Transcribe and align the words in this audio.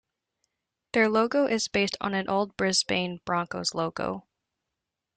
Their 0.93 1.07
logo 1.09 1.45
is 1.45 1.67
based 1.67 1.95
on 2.01 2.15
an 2.15 2.27
old 2.27 2.57
Brisbane 2.57 3.21
Broncos 3.23 3.75
logo. 3.75 4.25